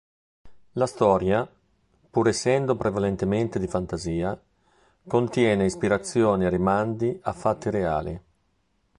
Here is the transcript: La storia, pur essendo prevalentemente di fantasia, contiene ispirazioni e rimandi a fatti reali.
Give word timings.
La 0.79 0.87
storia, 0.87 1.47
pur 2.09 2.27
essendo 2.27 2.75
prevalentemente 2.75 3.59
di 3.59 3.67
fantasia, 3.67 4.35
contiene 5.07 5.65
ispirazioni 5.65 6.43
e 6.45 6.49
rimandi 6.49 7.19
a 7.21 7.31
fatti 7.33 7.69
reali. 7.69 8.21